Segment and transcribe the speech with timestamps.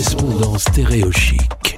[0.00, 1.76] correspondant stéréochique.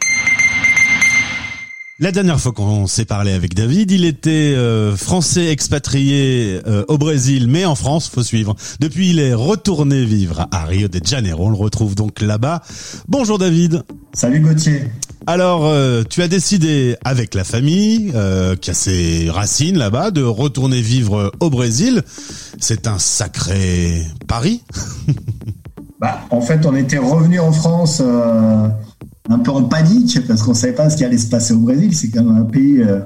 [1.99, 6.99] La dernière fois qu'on s'est parlé avec David, il était euh, français expatrié euh, au
[6.99, 8.55] Brésil, mais en France, faut suivre.
[8.79, 11.46] Depuis, il est retourné vivre à Rio de Janeiro.
[11.46, 12.62] On le retrouve donc là-bas.
[13.08, 13.82] Bonjour David.
[14.12, 14.84] Salut Gauthier.
[15.27, 18.12] Alors, euh, tu as décidé avec la famille,
[18.61, 22.02] qui a ses racines là-bas, de retourner vivre au Brésil.
[22.61, 24.62] C'est un sacré pari.
[26.03, 28.02] bah, en fait, on était revenu en France
[29.29, 31.95] un peu en panique parce qu'on savait pas ce qui allait se passer au Brésil.
[31.95, 33.01] C'est quand même un pays euh,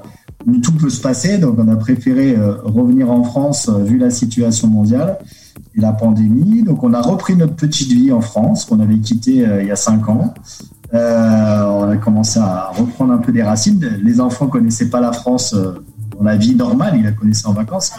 [0.45, 1.37] où tout peut se passer.
[1.37, 5.19] Donc, on a préféré euh, revenir en France euh, vu la situation mondiale
[5.75, 6.63] et la pandémie.
[6.63, 9.75] Donc, on a repris notre petite vie en France qu'on avait quittée il y a
[9.75, 10.33] cinq ans.
[10.91, 10.97] on
[11.89, 13.99] a commencé à reprendre un peu des racines.
[14.03, 16.95] Les enfants connaissaient pas la France dans la vie normale.
[16.97, 17.91] Ils la connaissaient en vacances.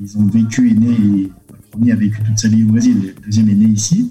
[0.00, 1.30] Ils ont vécu et né.
[1.76, 3.14] Premier a vécu toute sa vie au Brésil.
[3.16, 4.10] Le deuxième est né ici.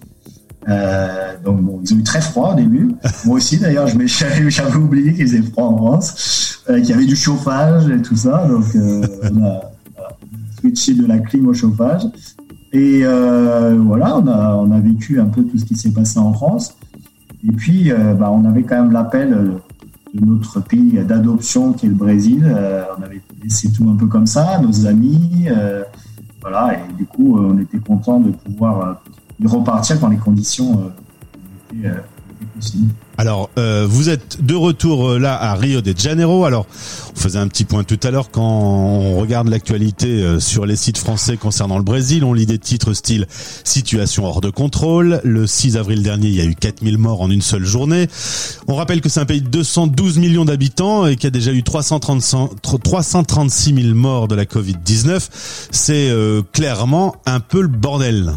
[0.68, 2.92] Euh, donc bon, ils ont eu très froid au début.
[3.26, 3.98] Moi aussi d'ailleurs, je
[4.50, 8.16] j'avais oublié qu'il faisait froid en France, euh, qu'il y avait du chauffage et tout
[8.16, 8.48] ça.
[8.48, 9.62] Donc euh, on a
[10.59, 12.04] switché de la clim au chauffage.
[12.73, 16.34] Et voilà, on a, on a vécu un peu tout ce qui s'est passé en
[16.34, 16.76] France.
[17.48, 17.89] Et puis,
[18.20, 19.30] bah, on avait quand même l'appel
[20.14, 22.44] de notre pays d'adoption qui est le Brésil.
[23.00, 25.48] on avait laissé tout un peu comme ça, nos amis.
[26.48, 29.02] Voilà, et du coup, on était content de pouvoir
[29.40, 32.00] il repartir quand les conditions euh, euh.
[33.17, 36.44] Alors, euh, vous êtes de retour euh, là à Rio de Janeiro.
[36.44, 36.67] Alors,
[37.16, 40.98] on faisait un petit point tout à l'heure quand on regarde l'actualité sur les sites
[40.98, 42.26] français concernant le Brésil.
[42.26, 43.26] On lit des titres style
[43.64, 45.22] situation hors de contrôle.
[45.23, 48.08] Le 6 avril dernier, il y a eu 4000 morts en une seule journée.
[48.67, 51.64] On rappelle que c'est un pays de 212 millions d'habitants et qu'il a déjà eu
[51.64, 55.30] 336 000 morts de la Covid-19.
[55.72, 56.11] C'est
[56.52, 58.33] clairement un peu le bordel.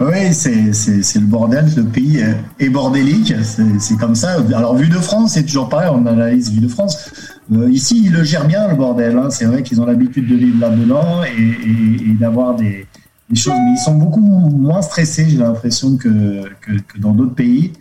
[0.00, 1.66] Oui, c'est le bordel.
[1.76, 2.24] Le pays
[2.60, 3.34] est bordélique.
[3.42, 4.36] C'est comme ça.
[4.54, 5.90] Alors, Vue de France, c'est toujours pareil.
[5.92, 7.10] On analyse Vue de France.
[7.52, 9.18] Euh, ici, ils le gèrent bien, le bordel.
[9.18, 9.30] Hein.
[9.30, 12.86] C'est vrai qu'ils ont l'habitude de vivre là-dedans et, d'avoir des,
[13.34, 13.54] choses.
[13.54, 17.72] Mais ils sont beaucoup moins stressés, j'ai l'impression, que, que, dans d'autres pays.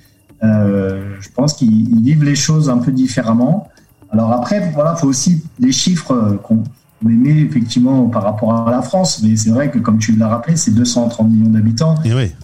[0.43, 3.69] Euh, je pense qu'ils vivent les choses un peu différemment.
[4.09, 6.63] Alors après, voilà, faut aussi des chiffres qu'on
[7.05, 10.27] on aimait effectivement par rapport à la France, mais c'est vrai que comme tu l'as
[10.27, 11.95] rappelé, c'est 230 millions d'habitants.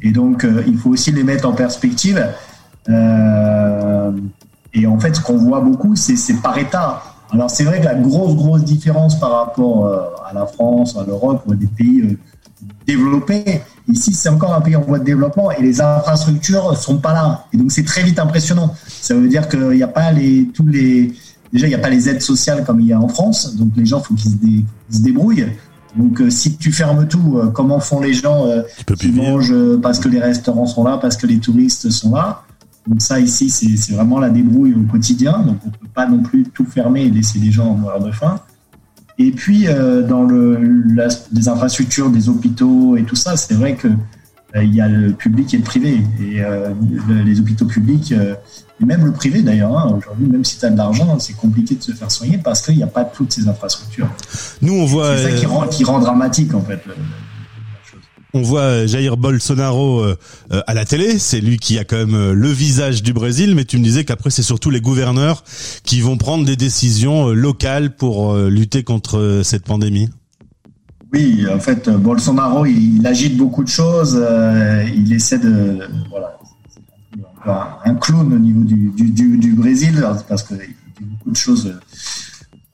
[0.01, 2.23] Et, donc, euh, il faut aussi les mettre en perspective.
[2.89, 4.11] Euh,
[4.73, 7.03] et en fait, ce qu'on voit beaucoup, c'est par État.
[7.31, 11.03] Alors, c'est vrai que la grosse, grosse différence par rapport euh, à la France, à
[11.03, 12.15] l'Europe ou à des pays
[12.85, 17.13] développés, ici, c'est encore un pays en voie de développement et les infrastructures sont pas
[17.13, 17.45] là.
[17.53, 18.75] Et donc, c'est très vite impressionnant.
[18.87, 21.13] Ça veut dire qu'il n'y a pas les, tous les
[21.53, 23.69] déjà, il n'y a pas les aides sociales comme il y a en France, donc
[23.77, 25.47] les gens, il faut qu'ils se, débrouillent.
[25.95, 28.63] Donc, euh, si tu fermes tout, euh, comment font les gens euh,
[28.99, 32.41] qui mangent parce que les restaurants sont là, parce que les touristes sont là
[32.87, 35.39] Donc ça, ici, c'est vraiment la débrouille au quotidien.
[35.39, 38.11] Donc, on ne peut pas non plus tout fermer et laisser les gens mourir de
[38.11, 38.39] faim.
[39.19, 39.67] Et puis,
[40.09, 40.83] dans le,
[41.31, 43.89] les infrastructures, des hôpitaux et tout ça, c'est vrai que
[44.55, 46.01] il y a le public et le privé.
[46.21, 46.43] Et
[47.23, 48.13] les hôpitaux publics
[48.81, 51.75] et même le privé d'ailleurs, hein, aujourd'hui, même si tu as de l'argent, c'est compliqué
[51.75, 54.09] de se faire soigner parce qu'il n'y a pas toutes ces infrastructures.
[54.61, 55.17] Nous, on voit.
[55.17, 56.81] C'est ça qui rend, qui rend, dramatique en fait.
[58.33, 60.17] on voit Jair Bolsonaro euh,
[60.49, 63.63] à la télé, c'est lui qui a quand même euh, le visage du Brésil, mais
[63.63, 65.43] tu me disais qu'après c'est surtout les gouverneurs
[65.83, 70.09] qui vont prendre des décisions euh, locales pour lutter contre cette pandémie.
[71.13, 74.19] Oui, en fait, Bolsonaro, il, agite beaucoup de choses,
[74.95, 75.79] il essaie de,
[77.45, 80.65] voilà, un clown au niveau du, du, du, Brésil, parce qu'il a
[81.01, 81.73] beaucoup de choses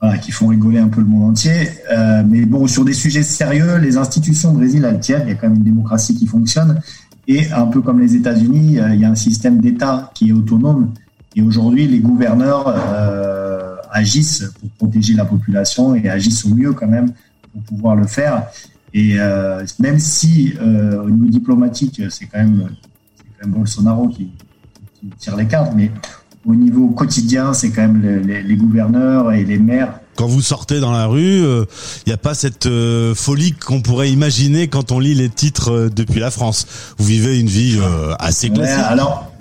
[0.02, 1.68] euh, qui font rigoler un peu le monde entier.
[1.92, 5.24] Euh, mais bon, sur des sujets sérieux, les institutions au Brésil, elles tiennent.
[5.26, 6.80] Il y a quand même une démocratie qui fonctionne.
[7.28, 10.32] Et un peu comme les États-Unis, euh, il y a un système d'État qui est
[10.32, 10.92] autonome.
[11.36, 16.88] Et aujourd'hui, les gouverneurs euh, agissent pour protéger la population et agissent au mieux quand
[16.88, 17.12] même
[17.52, 18.46] pour pouvoir le faire.
[18.92, 22.68] Et euh, même si au niveau diplomatique, c'est quand même,
[23.18, 24.32] quand même Bolsonaro qui,
[25.00, 25.90] qui tire les cartes, mais
[26.46, 30.00] au niveau quotidien, c'est quand même les, gouverneurs et les maires.
[30.16, 31.64] Quand vous sortez dans la rue, il euh,
[32.06, 35.90] n'y a pas cette euh, folie qu'on pourrait imaginer quand on lit les titres euh,
[35.90, 36.66] depuis la France.
[36.98, 37.78] Vous vivez une vie
[38.18, 38.84] assez classique.
[38.86, 39.32] alors,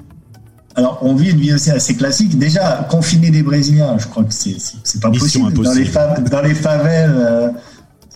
[0.75, 2.38] alors, on vit une vie aussi assez classique.
[2.38, 5.51] Déjà, confiner des Brésiliens, je crois que c'est c'est pas possible.
[5.51, 5.86] Dans les,
[6.30, 7.54] dans les favelles,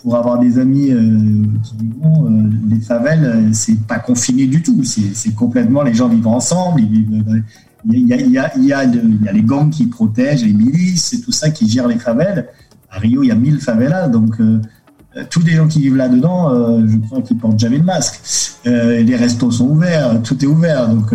[0.04, 0.92] pour avoir des amis
[1.62, 1.94] qui vivent,
[2.68, 4.84] les favelles, c'est pas confiné du tout.
[4.84, 9.28] C'est complètement, les gens vivent ensemble, il y, a, y a, y a il y
[9.28, 12.48] a les gangs qui protègent, les milices et tout ça qui gèrent les favelles.
[12.90, 14.40] À Rio, il y a 1000 favelas, donc
[15.16, 18.20] euh, tous les gens qui vivent là-dedans, euh, je crois qu'ils portent jamais le masque.
[18.66, 21.12] Euh, les restos sont ouverts, tout est ouvert, donc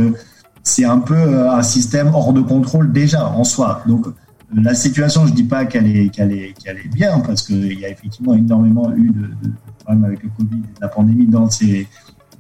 [0.64, 3.82] c'est un peu un système hors de contrôle déjà en soi.
[3.88, 4.08] Donc
[4.54, 7.86] la situation, je dis pas qu'elle est, qu'elle est, qu'elle est bien, parce qu'il y
[7.86, 9.54] a effectivement énormément eu de, de,
[9.84, 11.88] problèmes avec le Covid la pandémie dans ces,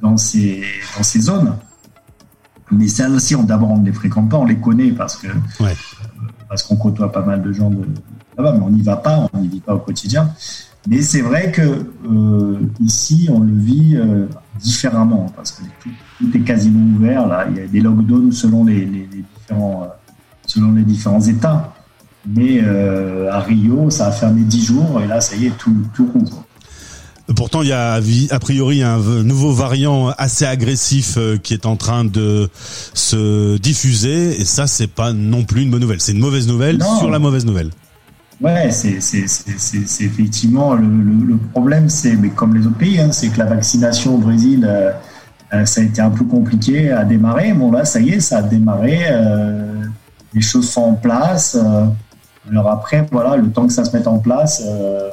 [0.01, 0.63] dans ces,
[0.97, 1.55] dans ces zones.
[2.71, 5.27] Mais celles-ci, on, d'abord, on ne les fréquente pas, on les connaît parce que
[5.59, 5.73] ouais.
[6.47, 7.83] parce qu'on côtoie pas mal de gens de
[8.37, 10.31] là-bas, mais on n'y va pas, on n'y vit pas au quotidien.
[10.87, 14.27] Mais c'est vrai que euh, ici, on le vit euh,
[14.59, 17.27] différemment parce que tout, tout, est quasiment ouvert.
[17.27, 19.87] Là, il y a des lockdowns selon les, les, les différents, euh,
[20.45, 21.73] selon les différents États.
[22.27, 25.75] Mais euh, à Rio, ça a fermé 10 jours et là, ça y est, tout,
[25.93, 26.45] tout rouvre.
[27.35, 31.75] Pourtant, il y a a priori un nouveau variant assez agressif euh, qui est en
[31.75, 32.49] train de
[32.93, 36.01] se diffuser et ça, c'est pas non plus une bonne nouvelle.
[36.01, 36.97] C'est une mauvaise nouvelle non.
[36.97, 37.69] sur la mauvaise nouvelle.
[38.41, 38.97] Ouais, c'est
[39.99, 43.45] effectivement le, le, le problème, c'est mais comme les autres pays, hein, c'est que la
[43.45, 44.91] vaccination au Brésil, euh,
[45.53, 47.53] euh, ça a été un peu compliqué à démarrer.
[47.53, 48.99] Bon là, ça y est, ça a démarré.
[49.11, 49.83] Euh,
[50.33, 51.57] les choses sont en place.
[51.59, 51.85] Euh,
[52.51, 55.09] alors après, voilà, le temps que ça se mette en place, euh,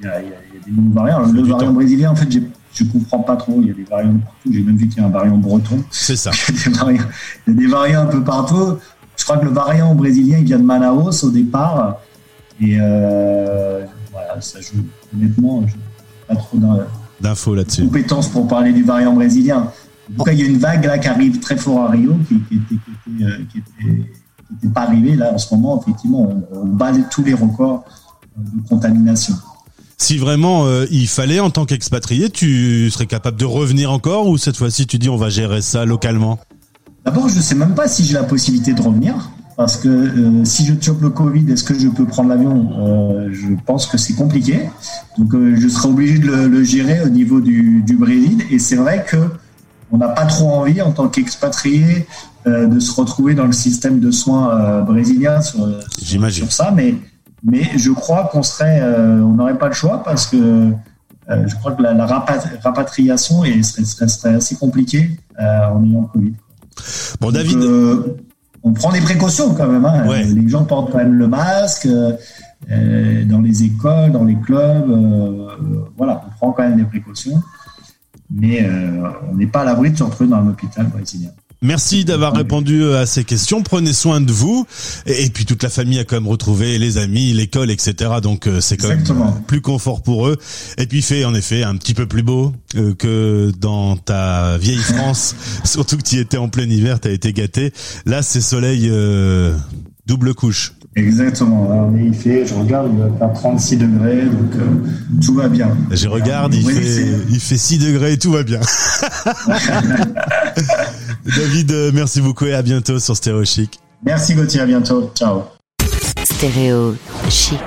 [0.00, 1.20] il y, a, il y, a des nouveaux variants.
[1.20, 1.72] Le variant temps.
[1.72, 3.60] brésilien, en fait, je ne comprends pas trop.
[3.60, 4.52] Il y a des variants partout.
[4.52, 5.82] J'ai même vu qu'il y a un variant breton.
[5.90, 6.30] C'est ça.
[6.48, 7.04] il, y a des variants,
[7.46, 8.78] il y a des variants un peu partout.
[9.16, 12.00] Je crois que le variant brésilien, il vient de Manaus au départ.
[12.60, 14.84] Et euh, voilà, ça joue.
[15.14, 15.80] Honnêtement, je n'ai
[16.28, 16.58] pas trop
[17.20, 17.84] d'infos là-dessus.
[17.84, 19.72] Compétences pour parler du variant brésilien.
[20.12, 22.14] En tout cas, il y a une vague là qui arrive très fort à Rio,
[22.28, 24.06] qui, qui était, qui était, euh, qui était
[24.50, 25.16] n'était pas arrivé.
[25.16, 27.84] Là, en ce moment, effectivement, on, on bat tous les records
[28.36, 29.34] de contamination.
[29.98, 34.36] Si vraiment euh, il fallait, en tant qu'expatrié, tu serais capable de revenir encore ou
[34.36, 36.38] cette fois-ci tu dis on va gérer ça localement?
[37.04, 39.30] D'abord, je ne sais même pas si j'ai la possibilité de revenir.
[39.56, 42.68] Parce que euh, si je chope le Covid, est-ce que je peux prendre l'avion?
[42.78, 44.68] Euh, Je pense que c'est compliqué.
[45.16, 48.42] Donc euh, je serai obligé de le, le, gérer au niveau du, du Brésil.
[48.50, 49.16] Et c'est vrai que
[49.92, 52.06] on n'a pas trop envie en tant qu'expatrié
[52.46, 55.66] euh, de se retrouver dans le système de soins euh, brésilien sur,
[55.98, 56.94] sur, ça, mais,
[57.44, 60.70] mais je crois qu'on serait, euh, on n'aurait pas le choix parce que
[61.28, 66.06] je crois que la, la rapatriation est, serait, serait, serait, assez compliquée en ayant le
[66.06, 66.32] Covid.
[67.20, 67.58] Bon, David.
[67.58, 68.16] Donc,
[68.62, 69.84] on prend des précautions quand même.
[69.84, 70.06] Hein.
[70.06, 70.24] Ouais.
[70.24, 71.88] Les gens portent quand même le masque.
[72.70, 75.46] Euh, dans les écoles, dans les clubs, euh,
[75.96, 77.40] voilà, on prend quand même des précautions
[78.30, 81.30] mais euh, on n'est pas à l'abri de se retrouver dans un hôpital brésilien.
[81.62, 83.62] Merci d'avoir répondu à ces questions.
[83.62, 84.66] Prenez soin de vous.
[85.06, 88.10] Et, puis toute la famille a quand même retrouvé les amis, l'école, etc.
[88.22, 89.32] Donc euh, c'est quand Exactement.
[89.32, 90.36] même plus confort pour eux.
[90.76, 94.76] Et puis fait en effet un petit peu plus beau euh, que dans ta vieille
[94.94, 95.34] France.
[95.64, 97.72] Surtout que tu étais en plein hiver, tu as été gâté.
[98.04, 99.56] Là c'est soleil euh,
[100.06, 100.74] double couche.
[100.96, 101.68] Exactement.
[101.68, 105.34] Là, on est, il fait, je regarde, il va faire 36 degrés, donc euh, tout
[105.34, 105.76] va bien.
[105.90, 108.60] Je regarde, il, oui, fait, il fait 6 degrés et tout va bien.
[111.36, 113.78] David, euh, merci beaucoup et à bientôt sur Stéréo Chic.
[114.04, 115.10] Merci Gauthier, à bientôt.
[115.14, 115.42] Ciao.
[116.24, 116.96] Stéréo
[117.28, 117.60] Chic.